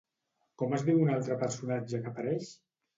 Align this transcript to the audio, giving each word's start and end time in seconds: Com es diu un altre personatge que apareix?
Com 0.61 0.73
es 0.79 0.85
diu 0.89 1.03
un 1.03 1.13
altre 1.19 1.39
personatge 1.47 2.03
que 2.05 2.15
apareix? 2.17 2.55